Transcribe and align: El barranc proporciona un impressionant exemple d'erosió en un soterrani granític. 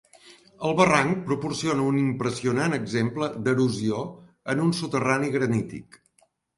El 0.69 0.71
barranc 0.79 1.19
proporciona 1.27 1.85
un 1.91 1.99
impressionant 2.05 2.75
exemple 2.79 3.31
d'erosió 3.47 4.03
en 4.57 4.67
un 4.69 4.77
soterrani 4.83 5.35
granític. 5.41 6.05